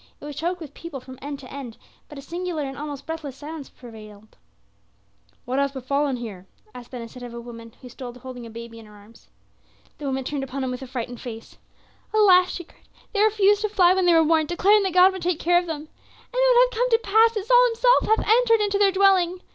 [0.19, 1.77] It was choked with people from end to end;
[2.09, 4.35] but a singular and almost breathless silence prevailed.
[5.45, 8.79] "What hath befallen here?" asked Ben Hesed of a woman who stood holding a baby
[8.79, 9.29] in her arms.
[9.99, 11.59] The woman turned upon him a white frightened face.
[12.15, 12.87] "Alas," she cried.
[13.13, 15.67] "They refused to fly when they were warned, declaring that God would take care of
[15.67, 15.81] them.
[15.81, 15.91] And now
[16.35, 19.41] it hath come to pass that Saul himself hath entered into their dwelling.